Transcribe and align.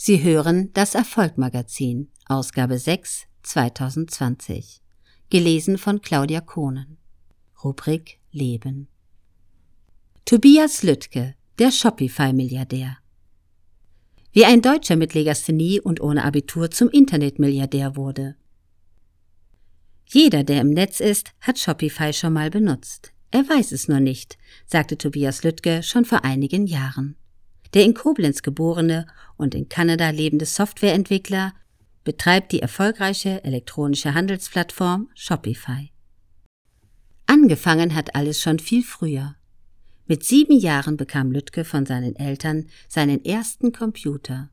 Sie 0.00 0.22
hören 0.22 0.72
das 0.74 0.94
Erfolgmagazin, 0.94 2.08
Ausgabe 2.26 2.78
6, 2.78 3.24
2020. 3.42 4.80
Gelesen 5.28 5.76
von 5.76 6.00
Claudia 6.02 6.40
Kohnen. 6.40 6.98
Rubrik 7.64 8.20
Leben. 8.30 8.86
Tobias 10.24 10.84
Lüttke, 10.84 11.34
der 11.58 11.72
Shopify-Milliardär. 11.72 12.98
Wie 14.30 14.44
ein 14.44 14.62
Deutscher 14.62 14.94
mit 14.94 15.14
Legasthenie 15.14 15.80
und 15.80 16.00
ohne 16.00 16.24
Abitur 16.24 16.70
zum 16.70 16.88
Internetmilliardär 16.90 17.96
wurde. 17.96 18.36
Jeder, 20.06 20.44
der 20.44 20.60
im 20.60 20.70
Netz 20.70 21.00
ist, 21.00 21.32
hat 21.40 21.58
Shopify 21.58 22.12
schon 22.12 22.34
mal 22.34 22.50
benutzt. 22.50 23.12
Er 23.32 23.48
weiß 23.48 23.72
es 23.72 23.88
nur 23.88 23.98
nicht, 23.98 24.38
sagte 24.64 24.96
Tobias 24.96 25.42
Lüttke 25.42 25.82
schon 25.82 26.04
vor 26.04 26.24
einigen 26.24 26.68
Jahren. 26.68 27.16
Der 27.74 27.84
in 27.84 27.94
Koblenz 27.94 28.42
geborene 28.42 29.06
und 29.36 29.54
in 29.54 29.68
Kanada 29.68 30.10
lebende 30.10 30.46
Softwareentwickler 30.46 31.52
betreibt 32.04 32.52
die 32.52 32.60
erfolgreiche 32.62 33.44
elektronische 33.44 34.14
Handelsplattform 34.14 35.10
Shopify. 35.14 35.90
Angefangen 37.26 37.94
hat 37.94 38.14
alles 38.14 38.40
schon 38.40 38.58
viel 38.58 38.82
früher. 38.82 39.36
Mit 40.06 40.24
sieben 40.24 40.58
Jahren 40.58 40.96
bekam 40.96 41.30
Lütke 41.30 41.66
von 41.66 41.84
seinen 41.84 42.16
Eltern 42.16 42.68
seinen 42.88 43.22
ersten 43.22 43.72
Computer. 43.72 44.48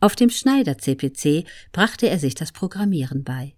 Auf 0.00 0.14
dem 0.14 0.28
Schneider 0.28 0.76
CPC 0.76 1.46
brachte 1.72 2.10
er 2.10 2.18
sich 2.18 2.34
das 2.34 2.52
Programmieren 2.52 3.24
bei. 3.24 3.54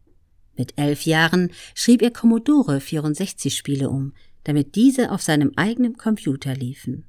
Mit 0.56 0.74
elf 0.76 1.02
Jahren 1.02 1.50
schrieb 1.74 2.02
er 2.02 2.12
Commodore 2.12 2.80
64 2.80 3.56
Spiele 3.56 3.90
um, 3.90 4.12
damit 4.44 4.76
diese 4.76 5.10
auf 5.10 5.22
seinem 5.22 5.52
eigenen 5.56 5.96
Computer 5.96 6.54
liefen. 6.54 7.06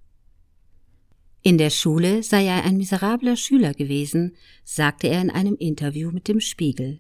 In 1.42 1.58
der 1.58 1.70
Schule 1.70 2.24
sei 2.24 2.46
er 2.46 2.64
ein 2.64 2.78
miserabler 2.78 3.36
Schüler 3.36 3.74
gewesen, 3.74 4.36
sagte 4.64 5.08
er 5.08 5.22
in 5.22 5.30
einem 5.30 5.56
Interview 5.56 6.12
mit 6.12 6.28
dem 6.28 6.40
Spiegel. 6.40 7.00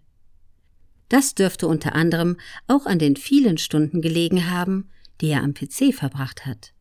Das 1.10 1.35
dürfte 1.35 1.68
unter 1.68 1.96
anderem 1.96 2.38
auch 2.68 2.85
an 2.85 2.99
den 2.99 3.15
vielen 3.15 3.58
Stunden 3.58 4.02
gelegen 4.02 4.49
haben, 4.49 4.90
die 5.21 5.30
er 5.30 5.43
am 5.43 5.54
PC 5.54 5.93
verbracht 5.93 6.46
hat. 6.46 6.74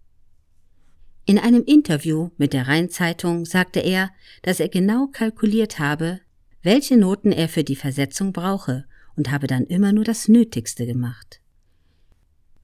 In 1.24 1.38
einem 1.38 1.64
Interview 1.64 2.30
mit 2.36 2.52
der 2.52 2.68
Rheinzeitung 2.68 3.44
sagte 3.44 3.80
er, 3.80 4.10
dass 4.42 4.60
er 4.60 4.68
genau 4.68 5.08
kalkuliert 5.08 5.78
habe, 5.78 6.20
welche 6.62 6.96
Noten 6.96 7.32
er 7.32 7.48
für 7.48 7.64
die 7.64 7.76
Versetzung 7.76 8.32
brauche 8.32 8.84
und 9.16 9.30
habe 9.30 9.46
dann 9.46 9.64
immer 9.64 9.92
nur 9.92 10.04
das 10.04 10.28
Nötigste 10.28 10.86
gemacht. 10.86 11.40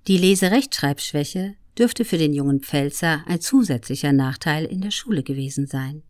Die 0.07 0.17
Leserechtschreibschwäche 0.17 1.55
dürfte 1.79 2.05
für 2.05 2.19
den 2.19 2.33
jungen 2.33 2.61
Pfälzer 2.61 3.25
ein 3.27 3.41
zusätzlicher 3.41 4.13
Nachteil 4.13 4.65
in 4.65 4.81
der 4.81 4.91
Schule 4.91 5.23
gewesen 5.23 5.67
sein. 5.67 6.03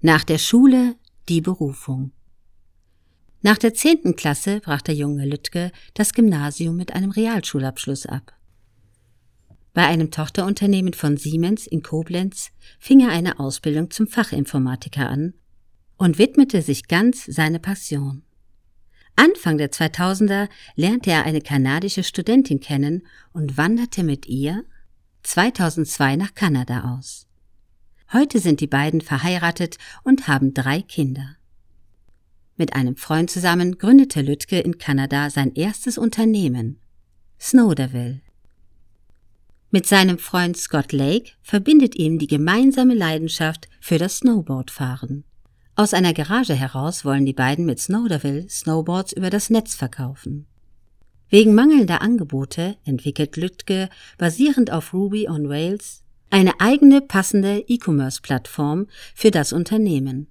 Nach 0.00 0.24
der 0.24 0.38
Schule 0.38 0.96
die 1.28 1.40
Berufung. 1.40 2.12
Nach 3.42 3.58
der 3.58 3.74
zehnten 3.74 4.16
Klasse 4.16 4.60
brach 4.60 4.82
der 4.82 4.94
junge 4.94 5.26
Lüttke 5.26 5.72
das 5.94 6.12
Gymnasium 6.12 6.76
mit 6.76 6.92
einem 6.92 7.10
Realschulabschluss 7.10 8.06
ab. 8.06 8.32
Bei 9.74 9.86
einem 9.86 10.10
Tochterunternehmen 10.10 10.92
von 10.92 11.16
Siemens 11.16 11.66
in 11.66 11.82
Koblenz 11.82 12.50
fing 12.78 13.00
er 13.00 13.08
eine 13.08 13.40
Ausbildung 13.40 13.90
zum 13.90 14.06
Fachinformatiker 14.06 15.08
an 15.08 15.34
und 15.96 16.18
widmete 16.18 16.62
sich 16.62 16.88
ganz 16.88 17.24
seine 17.24 17.58
Passion. 17.58 18.22
Anfang 19.16 19.58
der 19.58 19.70
2000er 19.70 20.48
lernte 20.74 21.10
er 21.10 21.24
eine 21.24 21.40
kanadische 21.40 22.02
Studentin 22.02 22.60
kennen 22.60 23.06
und 23.32 23.56
wanderte 23.56 24.02
mit 24.02 24.26
ihr 24.26 24.64
2002 25.22 26.16
nach 26.16 26.34
Kanada 26.34 26.94
aus. 26.96 27.26
Heute 28.12 28.40
sind 28.40 28.60
die 28.60 28.66
beiden 28.66 29.00
verheiratet 29.00 29.78
und 30.02 30.28
haben 30.28 30.54
drei 30.54 30.82
Kinder. 30.82 31.36
Mit 32.56 32.74
einem 32.74 32.96
Freund 32.96 33.30
zusammen 33.30 33.78
gründete 33.78 34.20
Lütke 34.20 34.60
in 34.60 34.78
Kanada 34.78 35.30
sein 35.30 35.54
erstes 35.54 35.98
Unternehmen, 35.98 36.78
Snowderville. 37.40 38.20
Mit 39.70 39.86
seinem 39.86 40.18
Freund 40.18 40.56
Scott 40.58 40.92
Lake 40.92 41.32
verbindet 41.42 41.96
ihm 41.96 42.18
die 42.18 42.26
gemeinsame 42.26 42.94
Leidenschaft 42.94 43.68
für 43.80 43.96
das 43.96 44.18
Snowboardfahren. 44.18 45.24
Aus 45.82 45.94
einer 45.94 46.12
Garage 46.12 46.54
heraus 46.54 47.04
wollen 47.04 47.26
die 47.26 47.32
beiden 47.32 47.66
mit 47.66 47.80
Snowderville 47.80 48.48
Snowboards 48.48 49.12
über 49.14 49.30
das 49.30 49.50
Netz 49.50 49.74
verkaufen. 49.74 50.46
Wegen 51.28 51.56
mangelnder 51.56 52.02
Angebote 52.02 52.76
entwickelt 52.84 53.36
Lütke 53.36 53.88
basierend 54.16 54.70
auf 54.70 54.94
Ruby 54.94 55.28
on 55.28 55.44
Rails 55.46 56.04
eine 56.30 56.60
eigene 56.60 57.00
passende 57.00 57.64
E-Commerce-Plattform 57.66 58.86
für 59.12 59.32
das 59.32 59.52
Unternehmen. 59.52 60.28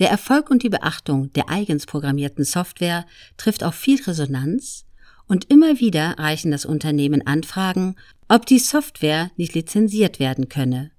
Der 0.00 0.10
Erfolg 0.10 0.50
und 0.50 0.64
die 0.64 0.70
Beachtung 0.70 1.32
der 1.34 1.48
eigens 1.48 1.86
programmierten 1.86 2.44
Software 2.44 3.06
trifft 3.36 3.62
auf 3.62 3.76
viel 3.76 4.02
Resonanz 4.02 4.86
und 5.28 5.52
immer 5.52 5.78
wieder 5.78 6.18
reichen 6.18 6.50
das 6.50 6.66
Unternehmen 6.66 7.24
Anfragen, 7.24 7.94
ob 8.26 8.44
die 8.44 8.58
Software 8.58 9.30
nicht 9.36 9.54
lizenziert 9.54 10.18
werden 10.18 10.48
könne. 10.48 10.90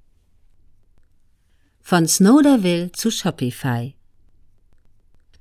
Von 1.88 2.08
Snowderville 2.08 2.92
zu 2.94 3.12
Shopify. 3.12 3.94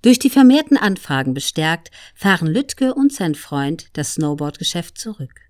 Durch 0.02 0.18
die 0.18 0.28
vermehrten 0.28 0.76
Anfragen 0.76 1.32
bestärkt, 1.32 1.90
fahren 2.14 2.48
Lütke 2.48 2.92
und 2.92 3.14
sein 3.14 3.34
Freund 3.34 3.88
das 3.94 4.12
Snowboardgeschäft 4.12 4.98
zurück. 4.98 5.40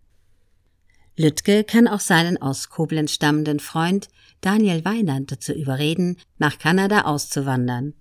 Lütke 1.16 1.64
kann 1.64 1.88
auch 1.88 1.98
seinen 1.98 2.40
aus 2.40 2.68
Koblenz 2.68 3.10
stammenden 3.10 3.58
Freund 3.58 4.06
Daniel 4.40 4.84
Weinand 4.84 5.32
dazu 5.32 5.52
überreden, 5.52 6.16
nach 6.38 6.60
Kanada 6.60 7.06
auszuwandern. 7.06 7.94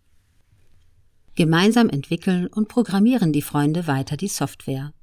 Gemeinsam 1.34 1.90
entwickeln 1.90 2.46
und 2.46 2.68
programmieren 2.68 3.34
die 3.34 3.42
Freunde 3.42 3.88
weiter 3.88 4.18
die 4.18 4.28
Software. 4.28 4.94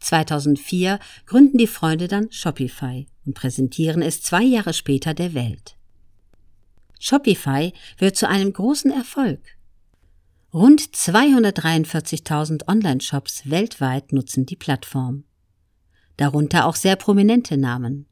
2004 0.00 0.98
gründen 1.26 1.58
die 1.58 1.66
Freunde 1.66 2.08
dann 2.08 2.32
Shopify 2.32 3.06
und 3.26 3.34
präsentieren 3.34 4.00
es 4.00 4.22
zwei 4.22 4.44
Jahre 4.44 4.72
später 4.72 5.12
der 5.12 5.34
Welt. 5.34 5.77
Shopify 6.98 7.72
wird 7.98 8.16
zu 8.16 8.28
einem 8.28 8.52
großen 8.52 8.90
Erfolg. 8.90 9.40
Rund 10.52 10.80
243.000 10.80 12.68
Online-Shops 12.68 13.50
weltweit 13.50 14.12
nutzen 14.12 14.46
die 14.46 14.56
Plattform. 14.56 15.24
Darunter 16.16 16.66
auch 16.66 16.76
sehr 16.76 16.96
prominente 16.96 17.56
Namen. 17.56 18.06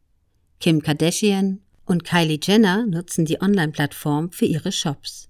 Kim 0.60 0.82
Kardashian 0.82 1.60
und 1.86 2.04
Kylie 2.04 2.38
Jenner 2.42 2.86
nutzen 2.86 3.24
die 3.24 3.40
Online-Plattform 3.40 4.32
für 4.32 4.44
ihre 4.44 4.72
Shops. 4.72 5.28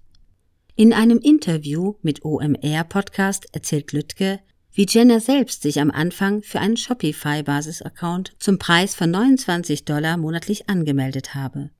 In 0.75 0.93
einem 0.93 1.19
Interview 1.19 1.95
mit 2.03 2.25
OMR 2.25 2.85
Podcast 2.85 3.47
erzählt 3.53 3.93
Lütke, 3.93 4.41
wie 4.73 4.87
Jenner 4.87 5.21
selbst 5.21 5.63
sich 5.63 5.81
am 5.81 5.91
Anfang 5.91 6.43
für 6.43 6.61
einen 6.61 6.77
Shopify-Basis-Account 6.77 8.35
zum 8.39 8.59
Preis 8.59 8.95
von 8.95 9.11
29 9.11 9.87
Dollar 9.87 10.19
monatlich 10.19 10.69
angemeldet 10.69 11.35
habe. 11.35 11.71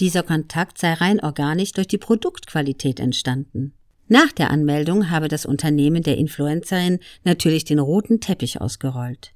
Dieser 0.00 0.22
Kontakt 0.22 0.78
sei 0.78 0.94
rein 0.94 1.20
organisch 1.20 1.72
durch 1.72 1.88
die 1.88 1.98
Produktqualität 1.98 2.98
entstanden. 2.98 3.74
Nach 4.08 4.32
der 4.32 4.50
Anmeldung 4.50 5.10
habe 5.10 5.28
das 5.28 5.46
Unternehmen 5.46 6.02
der 6.02 6.18
Influencerin 6.18 6.98
natürlich 7.24 7.64
den 7.64 7.78
roten 7.78 8.20
Teppich 8.20 8.60
ausgerollt. 8.60 9.32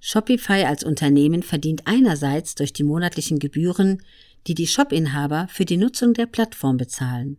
Shopify 0.00 0.64
als 0.64 0.84
Unternehmen 0.84 1.42
verdient 1.42 1.82
einerseits 1.86 2.54
durch 2.54 2.74
die 2.74 2.84
monatlichen 2.84 3.38
Gebühren, 3.38 4.02
die 4.46 4.54
die 4.54 4.66
Shopinhaber 4.66 5.46
für 5.48 5.64
die 5.64 5.78
Nutzung 5.78 6.12
der 6.12 6.26
Plattform 6.26 6.76
bezahlen. 6.76 7.38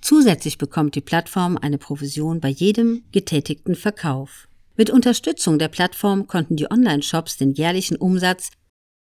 Zusätzlich 0.00 0.56
bekommt 0.56 0.94
die 0.94 1.00
Plattform 1.02 1.58
eine 1.58 1.78
Provision 1.78 2.40
bei 2.40 2.48
jedem 2.48 3.02
getätigten 3.12 3.74
Verkauf. 3.74 4.48
Mit 4.76 4.88
Unterstützung 4.88 5.58
der 5.58 5.68
Plattform 5.68 6.26
konnten 6.26 6.56
die 6.56 6.70
Online-Shops 6.70 7.36
den 7.36 7.52
jährlichen 7.52 7.96
Umsatz 7.96 8.50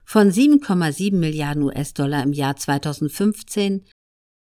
von 0.09 0.31
7,7 0.31 1.13
Milliarden 1.17 1.61
US-Dollar 1.61 2.23
im 2.23 2.33
Jahr 2.33 2.55
2015 2.55 3.85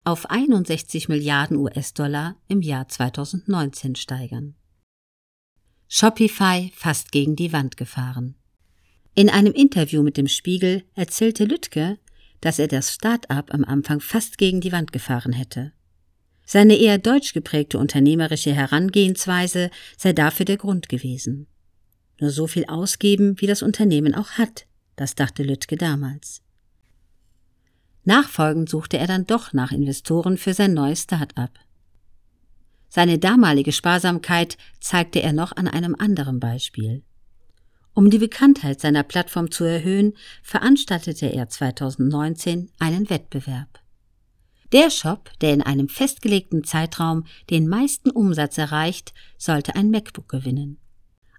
auf 0.04 0.28
61 0.28 1.08
Milliarden 1.08 1.56
US-Dollar 1.56 2.36
im 2.46 2.60
Jahr 2.60 2.88
2019 2.88 3.94
steigern. 3.94 4.54
Shopify 5.88 6.70
fast 6.74 7.10
gegen 7.10 7.36
die 7.36 7.54
Wand 7.54 7.78
gefahren. 7.78 8.34
In 9.14 9.30
einem 9.30 9.54
Interview 9.54 10.02
mit 10.02 10.18
dem 10.18 10.28
Spiegel 10.28 10.84
erzählte 10.94 11.46
Lütke, 11.46 11.98
dass 12.42 12.58
er 12.58 12.68
das 12.68 12.92
Start-up 12.92 13.54
am 13.54 13.64
Anfang 13.64 14.00
fast 14.00 14.36
gegen 14.36 14.60
die 14.60 14.72
Wand 14.72 14.92
gefahren 14.92 15.32
hätte. 15.32 15.72
Seine 16.44 16.76
eher 16.76 16.98
deutsch 16.98 17.32
geprägte 17.32 17.78
unternehmerische 17.78 18.52
Herangehensweise 18.52 19.70
sei 19.96 20.12
dafür 20.12 20.44
der 20.44 20.58
Grund 20.58 20.90
gewesen. 20.90 21.46
Nur 22.20 22.28
so 22.28 22.46
viel 22.46 22.66
ausgeben, 22.66 23.40
wie 23.40 23.46
das 23.46 23.62
Unternehmen 23.62 24.14
auch 24.14 24.32
hat, 24.32 24.66
das 24.96 25.14
dachte 25.14 25.42
Lütke 25.42 25.76
damals. 25.76 26.42
Nachfolgend 28.04 28.68
suchte 28.68 28.98
er 28.98 29.06
dann 29.06 29.26
doch 29.26 29.52
nach 29.52 29.72
Investoren 29.72 30.38
für 30.38 30.54
sein 30.54 30.74
neues 30.74 31.02
Start-up. 31.02 31.50
Seine 32.88 33.18
damalige 33.18 33.72
Sparsamkeit 33.72 34.56
zeigte 34.80 35.20
er 35.20 35.32
noch 35.32 35.52
an 35.52 35.68
einem 35.68 35.94
anderen 35.94 36.40
Beispiel. 36.40 37.02
Um 37.94 38.10
die 38.10 38.18
Bekanntheit 38.18 38.80
seiner 38.80 39.02
Plattform 39.02 39.50
zu 39.50 39.64
erhöhen, 39.64 40.14
veranstaltete 40.42 41.26
er 41.26 41.48
2019 41.48 42.70
einen 42.78 43.10
Wettbewerb. 43.10 43.80
Der 44.72 44.90
Shop, 44.90 45.30
der 45.40 45.54
in 45.54 45.62
einem 45.62 45.88
festgelegten 45.88 46.64
Zeitraum 46.64 47.24
den 47.50 47.68
meisten 47.68 48.10
Umsatz 48.10 48.58
erreicht, 48.58 49.14
sollte 49.38 49.74
ein 49.74 49.90
MacBook 49.90 50.28
gewinnen. 50.28 50.78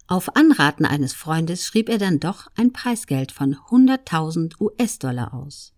Auf 0.07 0.37
Anraten 0.37 0.85
eines 0.85 1.13
Freundes 1.13 1.65
schrieb 1.65 1.89
er 1.89 1.97
dann 1.97 2.21
doch 2.21 2.47
ein 2.55 2.71
Preisgeld 2.71 3.33
von 3.33 3.55
100.000 3.55 4.59
US-Dollar 4.61 5.33
aus. 5.33 5.73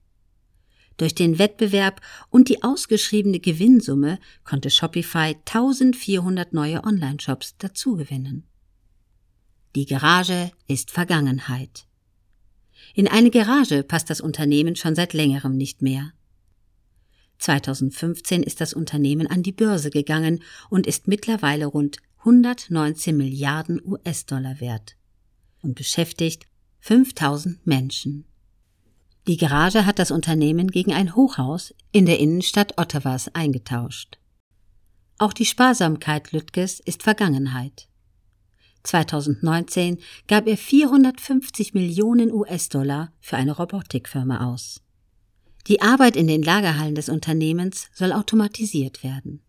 Durch 0.98 1.16
den 1.16 1.40
Wettbewerb 1.40 2.02
und 2.30 2.48
die 2.48 2.62
ausgeschriebene 2.62 3.40
Gewinnsumme 3.40 4.20
konnte 4.44 4.70
Shopify 4.70 5.36
1400 5.46 6.54
neue 6.54 6.84
Online-Shops 6.84 7.58
dazugewinnen. 7.58 8.44
Die 9.76 9.86
Garage 9.86 10.52
ist 10.68 10.92
Vergangenheit. 10.92 11.88
In 12.94 13.08
eine 13.08 13.32
Garage 13.32 13.84
passt 13.84 14.10
das 14.10 14.22
Unternehmen 14.22 14.76
schon 14.76 14.94
seit 14.94 15.14
längerem 15.14 15.58
nicht 15.58 15.82
mehr. 15.82 16.12
2015 17.40 18.44
ist 18.44 18.62
das 18.62 18.74
Unternehmen 18.74 19.26
an 19.26 19.42
die 19.42 19.54
Börse 19.54 19.90
gegangen 19.90 20.44
und 20.70 20.86
ist 20.86 21.08
mittlerweile 21.08 21.66
rund 21.66 21.98
119 22.20 23.16
Milliarden 23.16 23.82
US-Dollar 23.84 24.60
wert 24.60 24.98
und 25.62 25.76
beschäftigt 25.76 26.48
5000 26.82 27.66
Menschen. 27.66 28.26
Die 29.28 29.38
Garage 29.38 29.86
hat 29.86 30.00
das 30.00 30.12
Unternehmen 30.12 30.70
gegen 30.70 30.92
ein 30.92 31.16
Hochhaus 31.16 31.74
in 31.92 32.06
der 32.06 32.20
Innenstadt 32.20 32.78
Ottawas 32.78 33.34
eingetauscht. 33.34 34.18
Auch 35.18 35.34
die 35.34 35.46
Sparsamkeit 35.46 36.32
Lüttges 36.32 36.80
ist 36.80 37.04
Vergangenheit. 37.04 37.88
2019 38.84 40.00
gab 40.28 40.48
er 40.48 40.58
450 40.58 41.74
Millionen 41.74 42.34
US-Dollar 42.34 43.14
für 43.20 43.38
eine 43.38 43.52
Robotikfirma 43.52 44.52
aus. 44.52 44.82
Die 45.68 45.82
Arbeit 45.82 46.16
in 46.16 46.28
den 46.28 46.42
Lagerhallen 46.42 46.96
des 46.96 47.10
Unternehmens 47.10 47.90
soll 47.94 48.12
automatisiert 48.12 49.04
werden. 49.04 49.42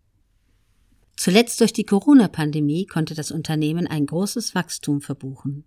Zuletzt 1.20 1.60
durch 1.60 1.74
die 1.74 1.84
Corona-Pandemie 1.84 2.86
konnte 2.86 3.14
das 3.14 3.30
Unternehmen 3.30 3.86
ein 3.86 4.06
großes 4.06 4.54
Wachstum 4.54 5.02
verbuchen. 5.02 5.64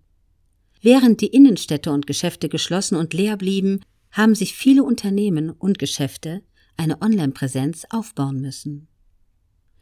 Während 0.82 1.22
die 1.22 1.28
Innenstädte 1.28 1.92
und 1.92 2.08
Geschäfte 2.08 2.50
geschlossen 2.50 2.96
und 2.96 3.14
leer 3.14 3.38
blieben, 3.38 3.82
haben 4.10 4.34
sich 4.34 4.56
viele 4.56 4.84
Unternehmen 4.84 5.52
und 5.52 5.78
Geschäfte 5.78 6.42
eine 6.76 7.04
Online-Präsenz 7.04 7.86
aufbauen 7.92 8.42
müssen. 8.42 8.88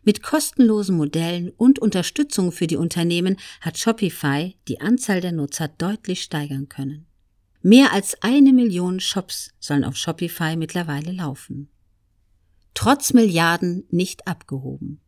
Mit 0.03 0.21
kostenlosen 0.21 0.97
Modellen 0.97 1.51
und 1.51 1.79
Unterstützung 1.79 2.51
für 2.51 2.67
die 2.67 2.75
Unternehmen 2.75 3.37
hat 3.61 3.77
Shopify 3.77 4.57
die 4.67 4.81
Anzahl 4.81 5.21
der 5.21 5.31
Nutzer 5.31 5.69
deutlich 5.69 6.21
steigern 6.21 6.67
können. 6.67 7.05
Mehr 7.61 7.93
als 7.93 8.21
eine 8.21 8.51
Million 8.51 8.99
Shops 8.99 9.53
sollen 9.61 9.85
auf 9.85 9.95
Shopify 9.95 10.57
mittlerweile 10.57 11.13
laufen. 11.13 11.69
Trotz 12.73 13.13
Milliarden 13.13 13.85
nicht 13.89 14.27
abgehoben. 14.27 14.99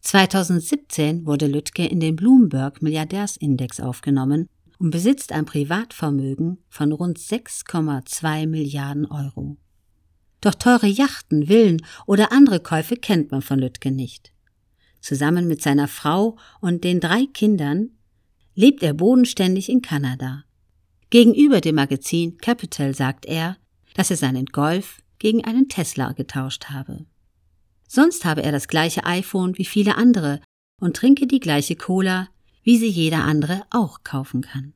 2017 0.00 1.26
wurde 1.26 1.46
Lüttke 1.46 1.86
in 1.86 2.00
den 2.00 2.16
Bloomberg 2.16 2.82
Milliardärsindex 2.82 3.80
aufgenommen 3.80 4.48
und 4.78 4.90
besitzt 4.90 5.32
ein 5.32 5.44
Privatvermögen 5.44 6.58
von 6.68 6.92
rund 6.92 7.18
6,2 7.18 8.46
Milliarden 8.46 9.06
Euro. 9.06 9.56
Doch 10.40 10.54
teure 10.54 10.86
Yachten, 10.86 11.46
Villen 11.46 11.82
oder 12.06 12.32
andere 12.32 12.60
Käufe 12.60 12.96
kennt 12.96 13.32
man 13.32 13.42
von 13.42 13.58
Lüttke 13.58 13.90
nicht. 13.90 14.32
Zusammen 15.00 15.48
mit 15.48 15.62
seiner 15.62 15.88
Frau 15.88 16.36
und 16.60 16.84
den 16.84 17.00
drei 17.00 17.26
Kindern 17.26 17.90
lebt 18.54 18.82
er 18.82 18.94
bodenständig 18.94 19.68
in 19.68 19.82
Kanada. 19.82 20.44
Gegenüber 21.10 21.60
dem 21.60 21.76
Magazin 21.76 22.38
Capital 22.38 22.94
sagt 22.94 23.26
er, 23.26 23.56
dass 23.94 24.10
er 24.10 24.16
seinen 24.16 24.46
Golf 24.46 25.00
gegen 25.18 25.44
einen 25.44 25.68
Tesla 25.68 26.12
getauscht 26.12 26.66
habe. 26.66 27.06
Sonst 27.88 28.24
habe 28.24 28.42
er 28.42 28.52
das 28.52 28.68
gleiche 28.68 29.04
iPhone 29.04 29.56
wie 29.58 29.64
viele 29.64 29.96
andere 29.96 30.40
und 30.80 30.96
trinke 30.96 31.26
die 31.26 31.40
gleiche 31.40 31.74
Cola, 31.74 32.28
wie 32.62 32.76
sie 32.76 32.88
jeder 32.88 33.24
andere 33.24 33.62
auch 33.70 34.04
kaufen 34.04 34.42
kann. 34.42 34.74